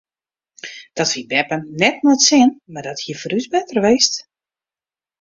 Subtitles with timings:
[0.97, 4.13] Dat wie beppe net nei it sin mar dat hie foar ús better west.